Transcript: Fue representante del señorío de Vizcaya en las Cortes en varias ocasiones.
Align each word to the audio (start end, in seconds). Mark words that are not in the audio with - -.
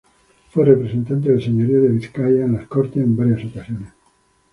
Fue 0.49 0.65
representante 0.65 1.29
del 1.31 1.43
señorío 1.43 1.79
de 1.83 1.89
Vizcaya 1.89 2.45
en 2.45 2.53
las 2.53 2.65
Cortes 2.65 3.03
en 3.03 3.15
varias 3.15 3.45
ocasiones. 3.45 3.89